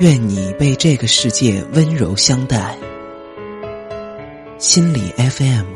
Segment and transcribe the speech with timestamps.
[0.00, 2.74] 愿你被这个世界温柔相待。
[4.56, 5.66] 心理 FM，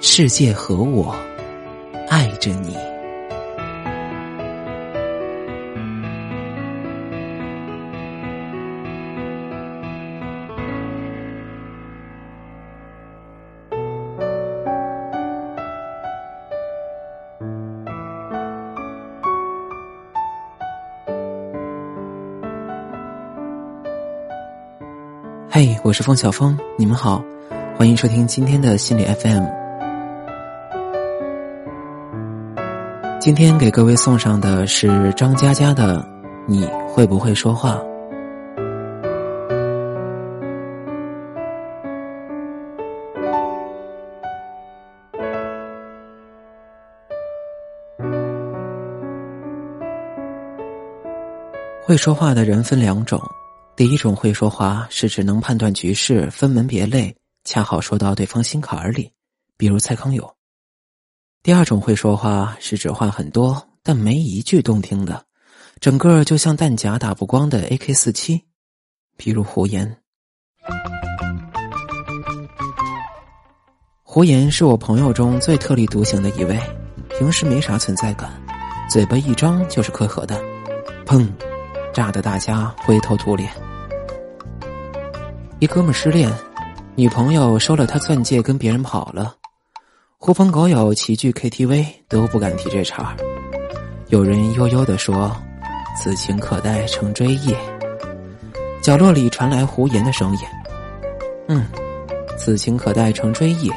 [0.00, 1.14] 世界和我
[2.08, 2.91] 爱着你。
[25.92, 27.22] 我是风小峰，你们好，
[27.76, 29.44] 欢迎收听今天的心理 FM。
[33.20, 35.98] 今天给各位送上的是张嘉佳的
[36.46, 37.74] 《你会不会说话》。
[51.84, 53.20] 会说话的人分两种。
[53.74, 59.10] 第一种会说话是指能判断局势、分门别类，恰好说到对方心坎儿里，
[59.56, 60.30] 比如蔡康永。
[61.42, 65.24] 第二种会说话是指话很多，但没一句动听的，
[65.80, 68.44] 整个就像弹夹打不光的 AK 四七，
[69.16, 69.98] 比如胡言。
[74.02, 76.60] 胡言是我朋友中最特立独行的一位，
[77.18, 78.30] 平时没啥存在感，
[78.90, 80.38] 嘴巴一张就是颗核弹，
[81.06, 81.26] 砰。
[81.92, 83.50] 炸得大家灰头土脸。
[85.58, 86.32] 一哥们失恋，
[86.94, 89.34] 女朋友收了他钻戒，跟别人跑了。
[90.18, 93.16] 狐朋狗友齐聚 KTV，都不敢提这茬
[94.08, 95.34] 有人悠悠的说
[95.96, 97.54] ：“此情可待成追忆。”
[98.82, 100.40] 角落里传来胡言的声音
[101.48, 101.66] ：“嗯，
[102.36, 103.70] 此情可待成追忆。”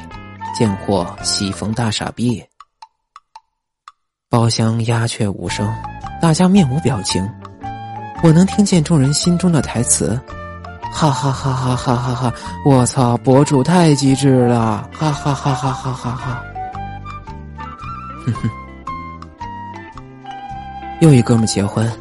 [0.58, 2.42] 贱货喜逢大傻逼。
[4.30, 5.70] 包厢鸦雀无声，
[6.22, 7.30] 大家面无表情。
[8.24, 10.20] 我能听见众人心中的台词，
[10.92, 12.34] 哈哈哈哈哈哈哈！
[12.66, 16.44] 我操，博主太机智了，哈哈哈哈哈哈哈！
[18.25, 18.50] 哼哼，
[21.02, 21.92] 又一哥们结婚，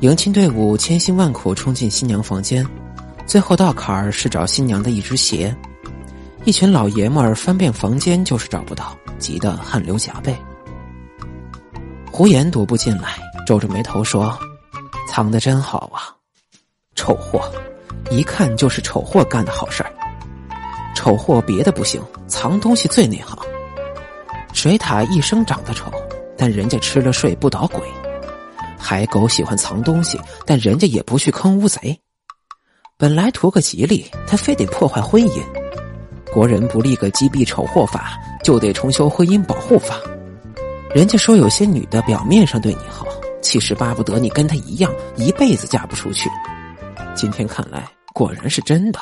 [0.00, 2.64] 迎亲队伍千辛万苦冲进新娘房间，
[3.26, 5.52] 最后到坎儿是找新娘的一只鞋，
[6.44, 10.36] 一群老爷们儿翻遍房间就是找不到，急得汗流浃背。
[12.12, 14.38] 胡言踱步进来，皱着眉头说。
[15.08, 16.14] 藏的真好啊，
[16.94, 17.50] 丑货，
[18.10, 19.90] 一看就是丑货干的好事儿。
[20.94, 23.38] 丑货别的不行，藏东西最内行。
[24.52, 25.90] 水獭一生长得丑，
[26.36, 27.80] 但人家吃了睡不捣鬼。
[28.78, 31.98] 海狗喜欢藏东西，但人家也不去坑乌贼。
[32.98, 35.42] 本来图个吉利，他非得破坏婚姻。
[36.30, 38.12] 国人不立个击毙丑货法，
[38.44, 39.96] 就得重修婚姻保护法。
[40.94, 43.06] 人家说有些女的表面上对你好。
[43.40, 46.28] 其实巴不得你跟他一样，一辈子嫁不出去。
[47.14, 49.00] 今天看来，果然是真的。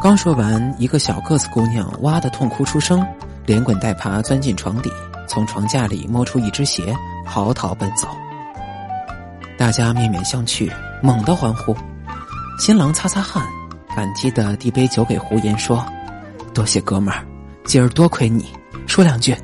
[0.00, 3.04] 刚说完，一个小个子姑娘哇的痛哭出声，
[3.46, 4.90] 连滚带爬钻进床底，
[5.26, 6.94] 从床架里摸出一只鞋，
[7.26, 8.08] 嚎啕奔走。
[9.56, 11.76] 大家面面相觑，猛地欢呼。
[12.58, 13.44] 新郎擦擦汗，
[13.96, 15.84] 感激的递杯酒给胡言，说
[16.54, 17.26] ：“多谢哥们儿，
[17.64, 18.52] 今儿多亏你，
[18.86, 19.36] 说两句。”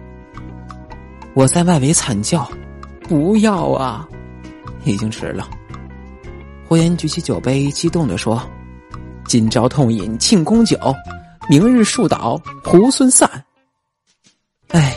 [1.34, 2.48] 我在外围惨叫。
[3.06, 4.08] 不要啊！
[4.84, 5.46] 已经迟了。
[6.66, 8.40] 胡言举起酒杯，激动的说
[9.28, 10.78] ：“今朝痛饮庆功酒，
[11.46, 13.28] 明日树倒猢狲散。”
[14.72, 14.96] 哎，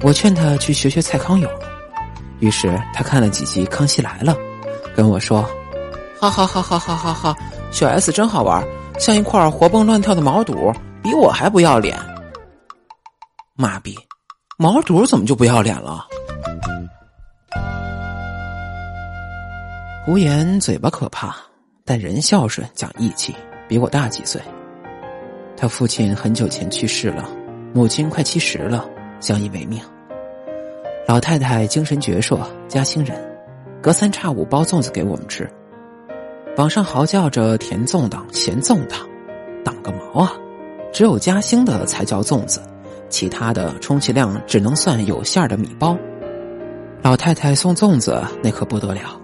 [0.00, 1.50] 我劝他去学学蔡康永。
[2.40, 4.34] 于是他看了几集《康熙来了》，
[4.96, 5.42] 跟我说
[6.18, 7.36] ：“哈哈哈哈哈哈哈！
[7.70, 8.66] 小 S 真好玩，
[8.98, 11.98] 像一块活蹦乱跳的毛肚，比我还不要脸。”
[13.54, 13.94] 妈逼，
[14.60, 16.04] 毛肚怎么就不要脸了？
[20.04, 21.36] 胡言嘴巴可怕，
[21.84, 23.32] 但人孝顺讲义气，
[23.68, 24.42] 比我大几岁。
[25.56, 27.28] 他父亲很久前去世了，
[27.72, 28.84] 母亲快七十了，
[29.20, 29.80] 相依为命。
[31.06, 33.16] 老太太精神矍铄，嘉兴人，
[33.80, 35.48] 隔三差五包粽子给我们吃。
[36.56, 38.98] 网上嚎叫着甜粽党、咸粽党，
[39.64, 40.32] 党个毛啊！
[40.92, 42.60] 只有嘉兴的才叫粽子，
[43.08, 45.96] 其他的充其量只能算有馅儿的米包。
[47.02, 49.20] 老太太送粽子那可不得了。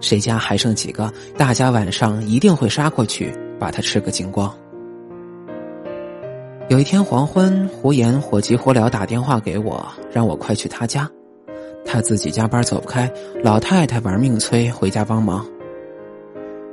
[0.00, 1.10] 谁家还剩几个？
[1.36, 4.54] 大家晚上一定会杀过去，把它吃个精光。
[6.68, 11.10] 有一天黄昏，胡言火急火燎打电话给我，让我快去他家。
[11.86, 13.10] 他自己加班走不开，
[13.42, 15.46] 老太太玩命催回家帮忙。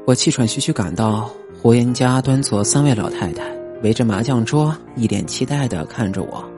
[0.06, 1.30] 我气喘吁吁赶到
[1.62, 3.46] 胡言家，端坐三位老太太
[3.84, 6.51] 围着麻将桌，一脸期待的看着我。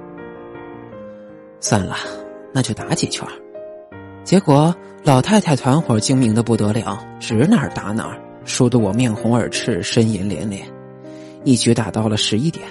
[1.63, 1.95] 算了，
[2.51, 3.25] 那就打几圈。
[4.25, 10.68] 结果老太太团伙精明的不得了，指哪儿打哪儿，输得我面红耳赤，呻吟连连，
[11.45, 12.68] 一局打到了十一点。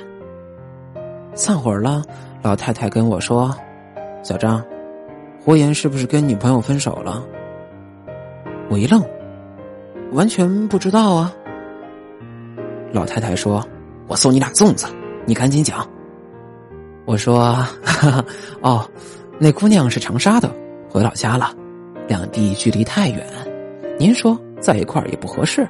[1.33, 2.03] 散伙了，
[2.43, 3.56] 老太太跟我说
[4.23, 4.62] ：“小张，
[5.41, 7.25] 胡言是不是跟女朋友分手了？”
[8.69, 9.03] 我一愣，
[10.12, 11.33] 完全不知道啊。
[12.93, 13.67] 老太太说
[14.06, 14.87] ：“我送你俩粽子，
[15.25, 15.89] 你赶紧讲。”
[17.04, 18.25] 我说：“哈哈，
[18.60, 18.90] 哦，
[19.38, 20.50] 那姑娘是长沙的，
[20.88, 21.54] 回老家了，
[22.08, 23.26] 两地距离太远，
[23.99, 25.66] 您说在一块儿也不合适。”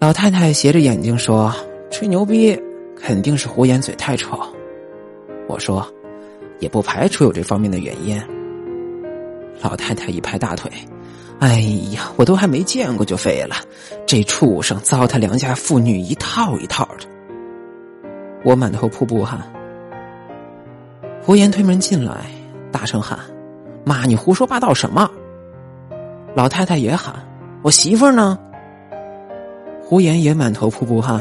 [0.00, 1.54] 老太太斜着眼睛说
[1.90, 2.58] ：“吹牛逼。”
[3.00, 4.36] 肯定是胡言嘴太臭，
[5.46, 5.86] 我说，
[6.58, 8.20] 也不排除有这方面的原因。
[9.62, 10.68] 老太太一拍大腿
[11.38, 11.60] ：“哎
[11.92, 13.54] 呀，我都还没见过就废了，
[14.04, 17.06] 这畜生糟蹋良家妇女一套一套的。”
[18.44, 19.40] 我满头瀑布汗。
[21.22, 22.24] 胡言推门进来，
[22.72, 23.18] 大声喊
[23.84, 25.10] ：“妈，你胡说八道什么？”
[26.34, 27.14] 老太太也喊
[27.62, 28.38] ：“我媳妇呢？”
[29.82, 31.20] 胡言也满头瀑布汗。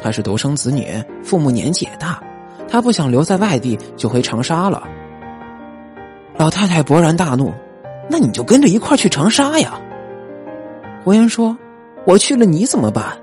[0.00, 0.86] 他是独生子女，
[1.24, 2.22] 父母年纪也大，
[2.68, 4.82] 他不想留在外地，就回长沙了。
[6.36, 7.52] 老太太勃然大怒
[8.08, 9.72] ：“那你就跟着一块去长沙呀！”
[11.02, 11.56] 胡言说
[12.06, 13.16] ：“我去了你怎么办？”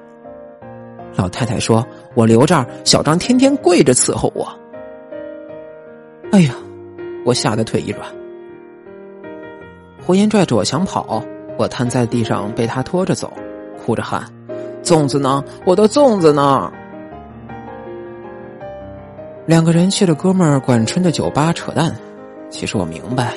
[1.15, 4.47] 老太太说：“我留这儿，小张天天跪着伺候我。”
[6.31, 6.55] 哎呀，
[7.23, 8.01] 我吓得腿一软。
[10.05, 11.23] 胡言拽着我想跑，
[11.57, 13.31] 我瘫在地上被他拖着走，
[13.77, 14.23] 哭着喊。
[14.81, 15.43] 粽子呢？
[15.65, 16.71] 我的粽子呢？
[19.45, 21.95] 两个人去了哥们儿管春的酒吧扯淡。
[22.49, 23.35] 其实我明白，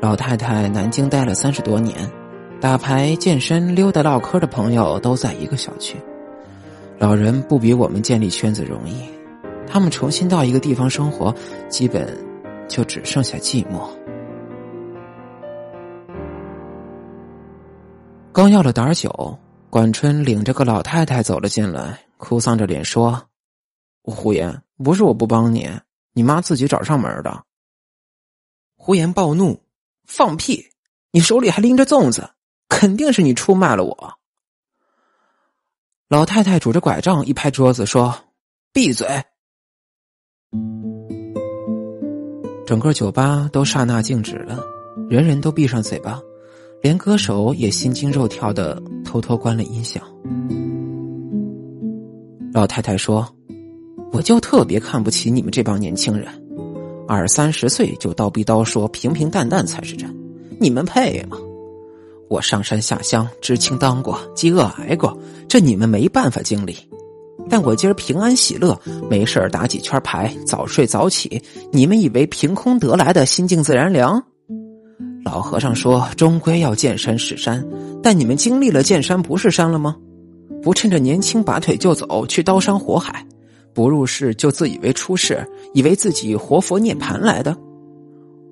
[0.00, 1.96] 老太太南京待了三十多年，
[2.60, 5.96] 打牌、健身、溜达、唠嗑的朋友都在一个小区。
[6.98, 9.08] 老人不比我们建立圈子容易，
[9.66, 11.34] 他们重新到一个地方生活，
[11.68, 12.16] 基本
[12.68, 13.88] 就只剩下寂寞。
[18.32, 19.38] 刚要了点酒。
[19.68, 23.28] 管春领着个老太太走了进来，哭丧着脸说
[24.02, 25.68] ：“胡言，不是我不帮你，
[26.14, 27.44] 你妈自己找上门的。”
[28.78, 29.60] 胡言暴怒
[30.06, 30.64] ：“放屁！
[31.10, 32.30] 你手里还拎着粽子，
[32.68, 34.14] 肯定是你出卖了我。”
[36.08, 38.14] 老太太拄着拐杖一拍桌子说
[38.72, 39.08] ：“闭嘴！”
[42.64, 44.62] 整个酒吧都刹那静止了，
[45.10, 46.20] 人人都闭上嘴巴。
[46.80, 50.00] 连歌手也心惊肉跳的偷偷关了音响。
[52.52, 53.26] 老太太说
[54.12, 56.28] ：“我就特别看不起你们这帮年轻人，
[57.08, 60.08] 二三十岁就叨逼叨说平平淡淡才是真，
[60.60, 61.36] 你们配吗？
[62.28, 65.16] 我上山下乡，知青当过，饥饿挨过，
[65.48, 66.76] 这你们没办法经历。
[67.48, 68.76] 但我今儿平安喜乐，
[69.08, 71.40] 没事打几圈牌，早睡早起，
[71.70, 74.22] 你们以为凭空得来的心静自然凉？”
[75.24, 77.64] 老和尚说：“终归要见山是山，
[78.02, 79.96] 但你们经历了见山不是山了吗？
[80.62, 83.24] 不趁着年轻拔腿就走，去刀山火海，
[83.72, 87.56] 不入世就自以为出世，以为自己活佛涅盘来的。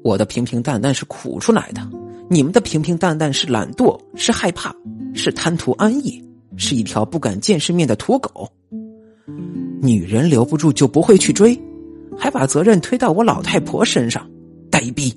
[0.04, 1.80] 我的平平淡淡是苦出来的，
[2.28, 4.74] 你们的平平淡淡是懒惰，是害怕，
[5.14, 6.22] 是贪图安逸，
[6.56, 8.48] 是一条不敢见世面的土狗。
[9.80, 11.58] 女人留不住就不会去追，
[12.16, 14.26] 还把责任推到我老太婆身上，
[14.70, 15.12] 呆逼。”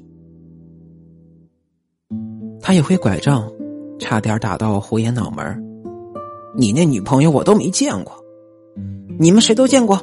[2.62, 3.50] 他一挥拐杖，
[4.00, 5.64] 差点打到胡言脑门
[6.56, 8.14] 你那女朋友我都没见过，
[9.20, 10.02] 你们谁都见过？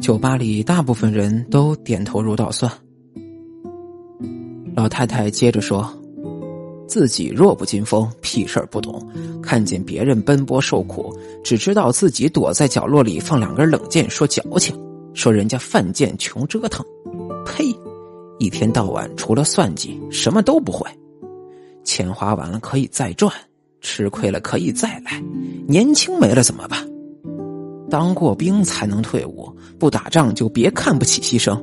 [0.00, 2.70] 酒吧里大部分人都点头如捣蒜。
[4.74, 5.88] 老太太接着说
[6.86, 9.04] ：“自己弱不禁风，屁事儿不懂，
[9.42, 14.78] 看见别人奔波受苦，只知道自己躲在角落里放两根冷箭，说矫情，
[15.14, 16.84] 说人家犯贱穷折腾，
[17.44, 17.64] 呸！”
[18.38, 20.86] 一天到晚除了算计什么都不会，
[21.84, 23.32] 钱花完了可以再赚，
[23.80, 25.22] 吃亏了可以再来，
[25.66, 26.86] 年轻没了怎么办？
[27.88, 31.58] 当过兵才能退伍，不打仗就别看不起牺牲。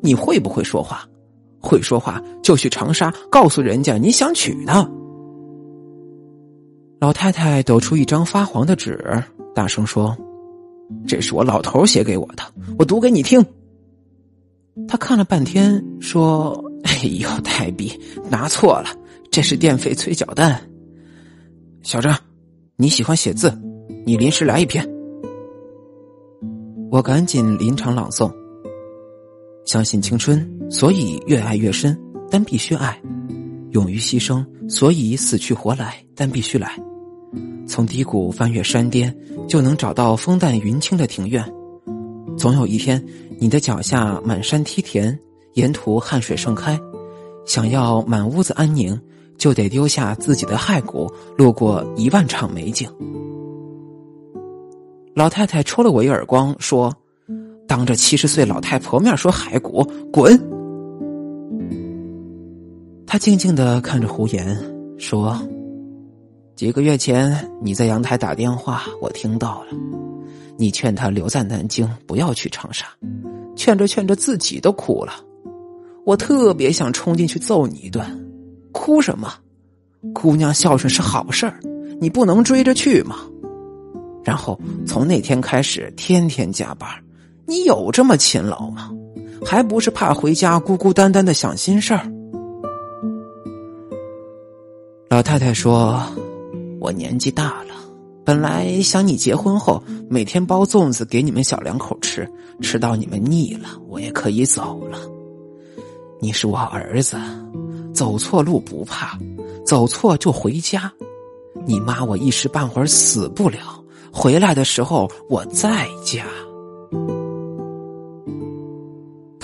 [0.00, 1.04] 你会不会说话？
[1.62, 4.86] 会说话就去长沙告诉人家你想娶她。
[7.00, 9.22] 老太太抖出一张发黄的纸，
[9.54, 10.16] 大声说
[11.06, 12.42] ：“这是我老头写给我的，
[12.78, 13.44] 我读给你听。”
[14.88, 17.92] 他看了半天，说：“哎呦，太逼，
[18.30, 18.88] 拿错了，
[19.30, 20.60] 这是电费催缴单。”
[21.82, 22.16] 小张，
[22.76, 23.52] 你喜欢写字，
[24.06, 24.88] 你临时来一篇。
[26.90, 28.32] 我赶紧临场朗诵
[29.64, 31.98] ：“相信青春，所以越爱越深，
[32.30, 32.92] 但必须爱；
[33.70, 36.78] 勇于牺牲，所以死去活来，但必须来。
[37.66, 39.14] 从低谷翻越山巅，
[39.48, 41.44] 就能找到风淡云轻的庭院。
[42.36, 43.02] 总有一天。”
[43.42, 45.18] 你的脚下满山梯田，
[45.54, 46.78] 沿途汗水盛开，
[47.44, 48.96] 想要满屋子安宁，
[49.36, 52.88] 就得丢下自己的骸骨，路过一万场美景。
[55.16, 56.94] 老太太抽了我一耳光，说
[57.66, 60.38] ：“当着七十岁老太婆面说骸骨，滚！”
[63.06, 64.56] 他静静的看着胡言，
[64.98, 65.38] 说
[66.56, 69.76] ：“几个月前你在阳台打电话，我听到了。
[70.56, 72.86] 你劝他留在南京，不要去长沙，
[73.56, 75.12] 劝着劝着自己都哭了。
[76.04, 78.04] 我特别想冲进去揍你一顿，
[78.72, 79.34] 哭什么？
[80.14, 81.60] 姑娘孝顺是好事儿，
[82.00, 83.16] 你不能追着去吗？”
[84.24, 86.88] 然后从那天开始，天天加班。
[87.46, 88.90] 你有这么勤劳吗？
[89.44, 92.08] 还不是怕回家孤孤单单的想心事儿。
[95.08, 96.00] 老太太说
[96.80, 97.74] ：“我年纪大了，
[98.24, 102.26] 本来想你结婚后每天包粽子给你们小两口吃，
[102.60, 104.96] 吃到你们腻了，我也可以走了。
[106.20, 107.16] 你是我儿子，
[107.92, 109.18] 走错路不怕，
[109.66, 110.90] 走错就回家。
[111.66, 113.58] 你妈我一时半会儿死不了。”
[114.14, 116.24] 回来的时候我在家。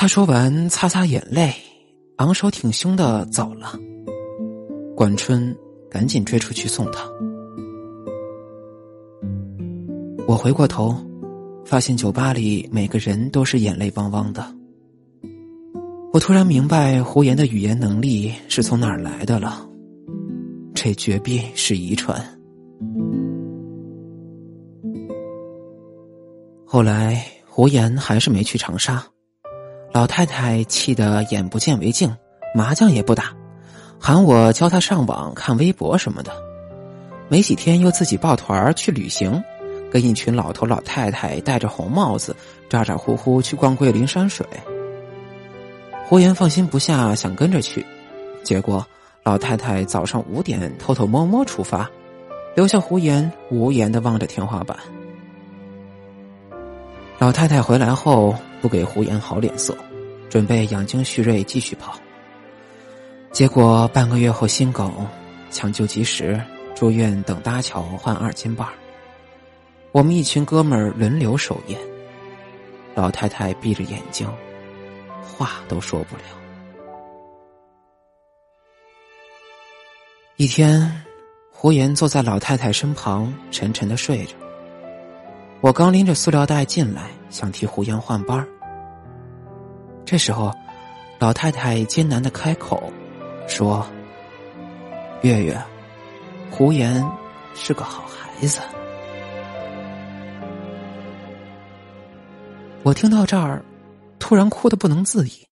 [0.01, 1.53] 他说完，擦擦眼泪，
[2.19, 3.73] 昂首挺胸的走了。
[4.95, 5.53] 管春
[5.91, 7.01] 赶紧追出去送他。
[10.29, 10.95] 我回过头，
[11.65, 14.47] 发现酒吧里每个人都是眼泪汪汪的。
[16.13, 19.69] 我突然明白胡言的语言能力是从哪儿来的了，
[20.75, 22.25] 这绝壁是遗传。
[26.65, 29.05] 后来，胡言还是没去长沙，
[29.99, 32.17] 老太太气得眼不见为净，
[32.55, 33.33] 麻将也不打，
[33.99, 36.31] 喊我教她上网看微博什么的。
[37.27, 39.43] 没几天，又自己抱团去旅行，
[39.91, 42.37] 跟一群老头老太太戴着红帽子，
[42.71, 44.47] 咋咋呼呼去逛桂林山水。
[46.07, 47.85] 胡言放心不下，想跟着去，
[48.45, 48.87] 结果
[49.25, 51.91] 老太太早上五点偷偷摸摸出发，
[52.55, 54.79] 留下胡言无言的望着天花板。
[57.19, 59.77] 老太太回来后不给胡言好脸色，
[60.29, 61.99] 准备养精蓄锐继续跑。
[63.31, 64.93] 结果半个月后心梗，
[65.51, 66.41] 抢救及时，
[66.75, 68.67] 住院等搭桥换二斤半。
[69.93, 71.79] 我们一群哥们儿轮流守夜。
[72.95, 74.29] 老太太闭着眼睛，
[75.23, 76.23] 话都说不了。
[80.37, 81.05] 一天，
[81.53, 84.35] 胡言坐在老太太身旁，沉沉的睡着。
[85.61, 88.49] 我刚拎着塑料袋进来，想替胡言换班儿
[90.11, 90.51] 这时候，
[91.19, 92.91] 老太太艰难的开口
[93.47, 93.87] 说
[95.21, 95.63] ：“月月，
[96.51, 97.07] 胡言
[97.55, 98.59] 是个好孩子。”
[102.83, 103.63] 我听到这儿，
[104.19, 105.47] 突然哭得不能自已。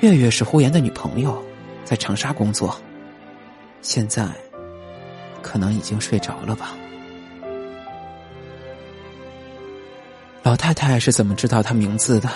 [0.00, 1.40] 月月是胡言的女朋友，
[1.84, 2.76] 在长沙工作，
[3.80, 4.26] 现在
[5.40, 6.74] 可能已经睡着了吧。
[10.54, 12.28] 老太太是怎么知道他名字的？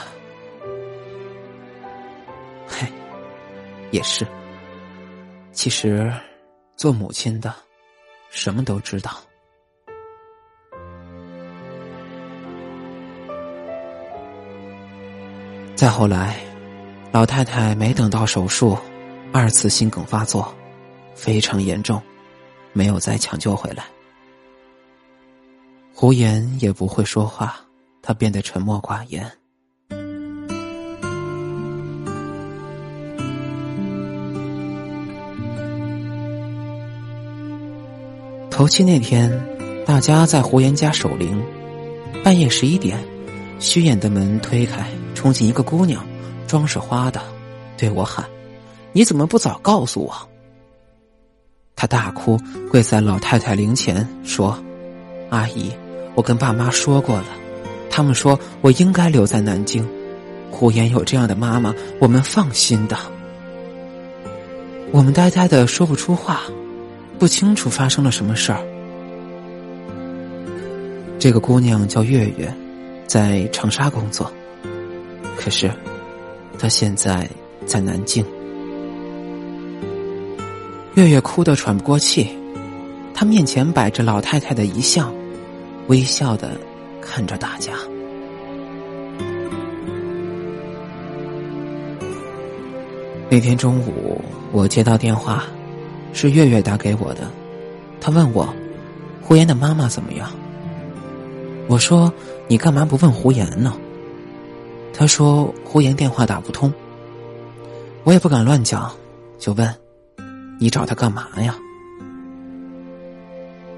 [2.67, 2.85] 嘿，
[3.93, 4.27] 也是。
[5.53, 6.13] 其实，
[6.75, 7.55] 做母亲的，
[8.29, 9.13] 什么都知道。
[15.77, 16.41] 再后来，
[17.13, 18.77] 老太太没等到手术，
[19.33, 20.53] 二次心梗发作，
[21.15, 22.03] 非常严重，
[22.73, 23.85] 没有再抢救回来。
[25.95, 27.65] 胡言也不会说话。
[28.09, 29.31] 他变得沉默寡言。
[38.51, 39.31] 头七那天，
[39.85, 41.39] 大家在胡言家守灵。
[42.25, 42.99] 半夜十一点，
[43.61, 46.03] 虚掩的门推开，冲进一个姑娘，
[46.47, 47.21] 妆是花的，
[47.77, 48.25] 对我喊
[48.93, 50.17] ：“你怎么不早告诉我？”
[51.77, 52.39] 他大哭，
[52.71, 54.59] 跪在老太太灵前说
[55.29, 55.71] ：“阿姨，
[56.15, 57.27] 我跟爸妈说过了。”
[57.99, 59.85] 他们说我应该留在南京，
[60.53, 62.97] 胡言有这样的妈妈，我们放心的。
[64.93, 66.43] 我们呆呆的说不出话，
[67.19, 68.61] 不清楚发生了什么事儿。
[71.19, 72.55] 这个姑娘叫月月，
[73.09, 74.33] 在长沙工作，
[75.37, 75.69] 可是
[76.57, 77.29] 她现在
[77.67, 78.25] 在南京。
[80.95, 82.29] 月月哭得喘不过气，
[83.13, 85.13] 她面前摆着老太太的遗像，
[85.89, 86.53] 微笑的。
[87.09, 87.73] 看着大家。
[93.31, 94.21] 那天中午，
[94.53, 95.45] 我接到电话，
[96.13, 97.23] 是月月打给我的。
[98.01, 98.49] 他问我，
[99.23, 100.31] 胡言的妈妈怎么样？
[101.67, 102.13] 我说
[102.49, 103.75] ：“你干嘛不问胡言呢？”
[104.95, 106.73] 他说胡言电话打不通，
[108.05, 108.91] 我也不敢乱讲，
[109.39, 109.75] 就问
[110.59, 111.55] ：“你找他干嘛呀？”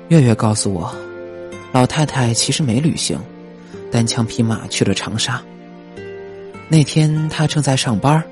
[0.08, 0.94] 月月告诉我，
[1.72, 3.18] 老太太其实没旅行，
[3.90, 5.40] 单枪匹马去了长沙。
[6.68, 8.22] 那天她正在上班，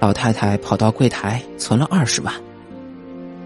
[0.00, 2.32] 老太太跑到柜台存了二十万。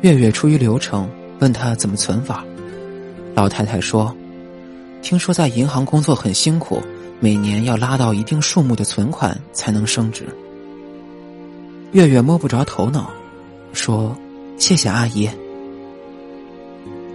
[0.03, 1.09] 月月出于流程
[1.41, 2.45] 问他怎么存法，
[3.35, 4.15] 老太太说
[5.03, 6.83] ：“听说在银行工作很辛苦，
[7.21, 10.25] 每年要拉到一定数目的存款才能升职。”
[11.93, 13.11] 月月摸不着头脑，
[13.73, 14.17] 说
[14.59, 15.29] ：“谢谢阿姨。”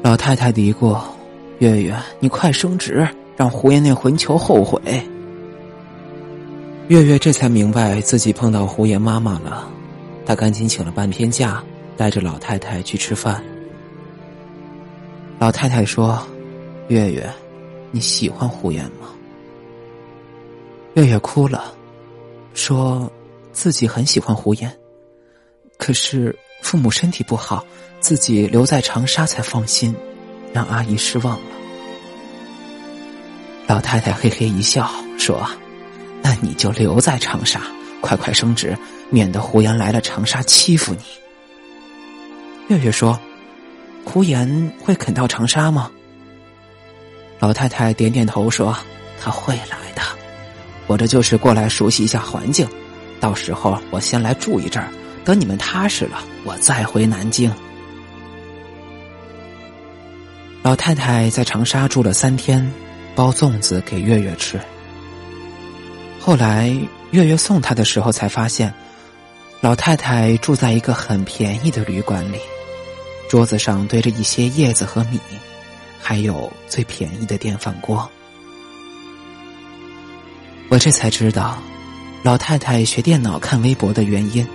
[0.04, 0.98] 老太太嘀咕
[1.64, 4.82] ：“月月，你快升职，让胡言那混球后悔。”
[6.90, 9.72] 月月这才明白自己碰到胡言妈妈了，
[10.26, 11.64] 她赶紧请了半天假，
[11.96, 13.42] 带着老太太去吃饭。
[15.40, 16.22] 老太太说
[16.90, 17.30] ：“月月，
[17.92, 19.08] 你喜欢胡言吗？”
[20.96, 21.74] 月月哭了，
[22.54, 23.10] 说
[23.54, 24.70] 自己很喜欢胡言，
[25.78, 27.66] 可是父母身体不好，
[28.02, 29.96] 自己留在长沙才放心，
[30.52, 31.53] 让阿姨失望了。
[33.68, 35.50] 老太太嘿嘿一笑，说。
[36.26, 37.62] 那你就留在长沙，
[38.00, 38.78] 快快升职，
[39.10, 41.04] 免得胡言来了长沙欺负你。
[42.70, 43.20] 月月说
[44.06, 45.92] ：“胡言会肯到长沙吗？”
[47.40, 48.74] 老太太点点头说
[49.20, 50.02] ：“他会来的，
[50.88, 52.66] 我这就是过来熟悉一下环境，
[53.20, 54.88] 到时候我先来住一阵儿，
[55.26, 57.54] 等你们踏实了，我再回南京。”
[60.64, 62.74] 老太太在长沙住了三天，
[63.16, 64.60] 包粽子给月月吃。
[66.20, 66.76] 后来，
[67.12, 68.74] 月月送他的时候才发现，
[69.62, 72.38] 老太太住在一个很便宜的旅馆里，
[73.30, 75.20] 桌子上堆着一些叶子和米，
[76.02, 78.10] 还有最便宜的电饭锅。
[80.70, 81.58] 我这才知道，
[82.24, 84.48] 老太太学电脑看微博的原因，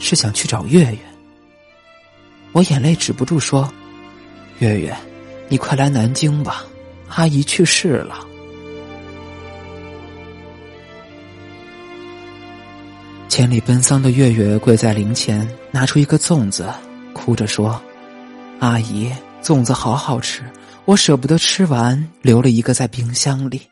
[0.00, 0.98] 是想去找月月。
[2.52, 3.72] 我眼泪止不住说
[4.58, 4.96] ：“月月，
[5.48, 6.64] 你快来南京吧，
[7.14, 8.26] 阿姨去世了。”
[13.28, 16.68] 千里奔丧的月月跪在灵前，拿出一个粽子，
[17.14, 17.80] 哭着说
[18.60, 19.10] ：“阿姨，
[19.42, 20.42] 粽子好好吃，
[20.84, 23.62] 我舍不得吃完，留了一个在冰箱里。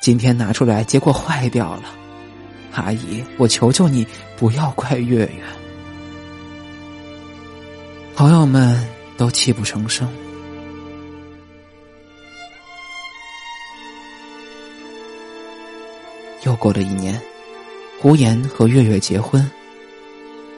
[0.00, 1.82] 今天拿出来，结果坏掉了。
[2.72, 4.06] 阿姨，我求求你，
[4.38, 5.42] 不要怪月月。”
[8.16, 8.82] 朋友们
[9.18, 10.08] 都泣不成声。
[16.44, 17.20] 又过了一年。
[18.00, 19.48] 胡言和月月结婚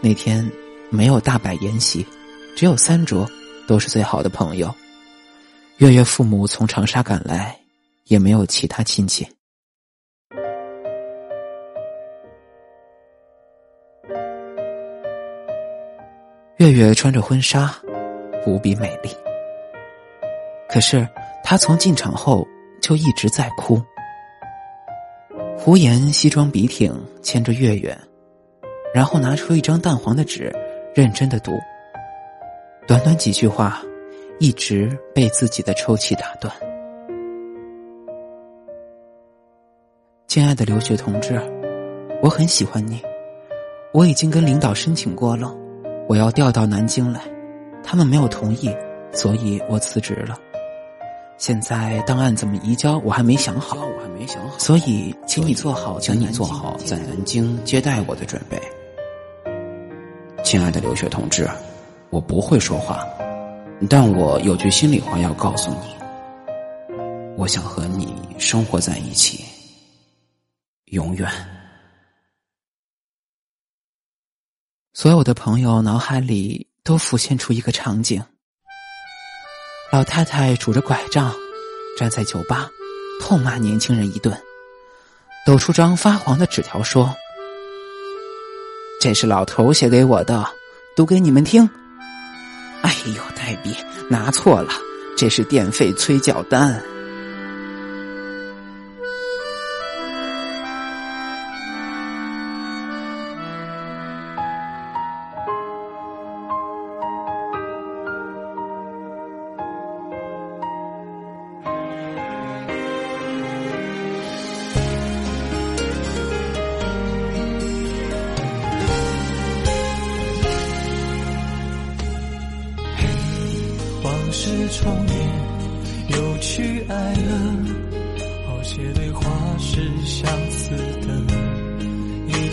[0.01, 0.49] 那天，
[0.91, 2.07] 没有大摆筵席，
[2.55, 3.29] 只有三桌，
[3.67, 4.73] 都是最好的朋友。
[5.79, 7.59] 月月父母从长沙赶来，
[8.05, 9.27] 也没有其他亲戚。
[16.59, 17.75] 月月穿着婚纱，
[18.47, 19.11] 无比美丽。
[20.69, 21.09] 可是
[21.43, 22.47] 她从进场后
[22.81, 23.83] 就一直在哭。
[25.65, 27.97] 胡言西装笔挺，牵着月月，
[28.93, 30.53] 然后拿出一张淡黄的纸，
[30.93, 31.53] 认真的读。
[32.85, 33.81] 短短几句话，
[34.41, 36.53] 一直被自己的抽泣打断。
[40.27, 41.41] 亲爱的留学同志，
[42.25, 43.01] 我很喜欢你，
[43.93, 45.57] 我已经跟领导申请过了，
[46.09, 47.21] 我要调到南京来，
[47.85, 48.69] 他们没有同意，
[49.13, 50.37] 所以我辞职了。
[51.43, 58.63] 现在档案怎么移交，我还没想好，我还没想好，所以请你做好，请你做好在南京接待我的准备。
[60.45, 61.51] 亲爱的留学同志，
[62.11, 63.05] 我不会说话，
[63.91, 65.97] 但我有句心里话要告诉你，
[67.37, 69.45] 我想和你生活在一起，
[70.93, 71.29] 永远。
[74.95, 78.23] 所有的朋友脑海里都浮现出一个场景。
[79.93, 81.31] 老太太拄着拐杖，
[81.99, 82.71] 站在酒吧，
[83.21, 84.35] 痛骂年轻人一顿，
[85.45, 87.15] 抖出张发黄的纸条说
[88.99, 90.49] ：“这是老头写给我的，
[90.97, 91.69] 读给你们听。”
[92.81, 93.77] 哎呦，黛比
[94.09, 94.73] 拿错了，
[95.15, 96.83] 这是电费催缴单。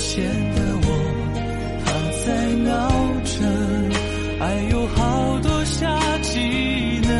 [0.09, 0.87] 前的我
[1.85, 1.87] 还
[2.25, 2.25] 在
[2.65, 2.67] 闹
[3.23, 3.31] 着，
[4.43, 5.85] 爱有好多下
[6.23, 6.39] 技
[7.03, 7.13] 能，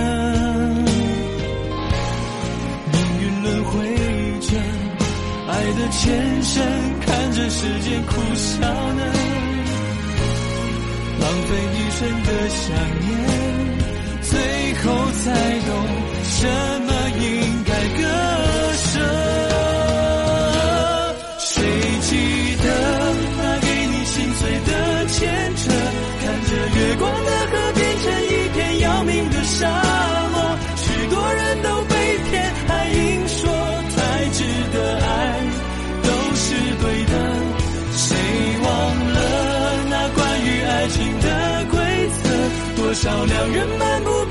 [2.92, 3.70] 命运轮回
[4.42, 4.58] 着，
[5.50, 6.02] 爱的前
[6.42, 6.66] 身
[7.06, 9.02] 看着时间苦笑呢，
[11.22, 12.66] 浪费一生的想
[13.06, 13.08] 念，
[14.24, 14.34] 最
[14.82, 15.70] 后才懂
[16.24, 16.40] 什
[16.88, 16.89] 么。
[43.40, 44.29] 让人漫步